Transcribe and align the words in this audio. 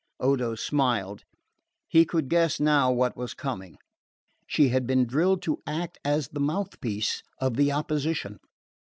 Odo 0.19 0.55
smiled. 0.55 1.25
He 1.87 2.05
could 2.05 2.27
guess 2.27 2.59
now 2.59 2.91
what 2.91 3.15
was 3.15 3.35
coming. 3.35 3.77
She 4.47 4.69
had 4.69 4.87
been 4.87 5.05
drilled 5.05 5.43
to 5.43 5.61
act 5.67 5.99
as 6.03 6.29
the 6.29 6.39
mouthpiece 6.39 7.21
of 7.39 7.55
the 7.55 7.71
opposition. 7.71 8.39